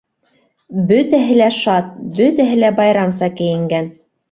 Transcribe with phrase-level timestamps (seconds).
[0.91, 3.95] Бөтәһе лә шат, бөтәһе лә байрамса кейенгән.